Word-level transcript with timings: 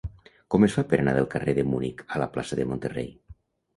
Com 0.53 0.63
es 0.67 0.77
fa 0.77 0.83
per 0.93 0.99
anar 1.01 1.13
del 1.17 1.29
carrer 1.35 1.55
de 1.59 1.67
Munic 1.75 2.03
a 2.17 2.23
la 2.25 2.29
plaça 2.39 2.59
de 2.61 2.67
Monterrey? 2.73 3.13